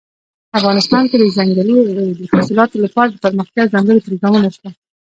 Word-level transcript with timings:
افغانستان 0.59 1.03
کې 1.09 1.17
د 1.19 1.23
ځنګلي 1.37 1.77
حاصلاتو 2.35 2.77
لپاره 2.85 3.09
دپرمختیا 3.11 3.63
ځانګړي 3.73 3.99
پروګرامونه 4.05 4.47
شته. 4.55 4.69